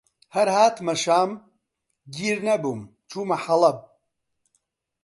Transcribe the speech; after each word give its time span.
هەر 0.35 0.47
هاتمە 0.57 0.95
شام، 1.03 1.31
گیر 2.15 2.37
نەبووم 2.47 2.81
چوومە 3.09 3.37
حەڵەب 3.45 3.77